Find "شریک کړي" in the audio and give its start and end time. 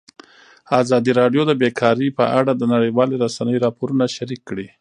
4.15-4.67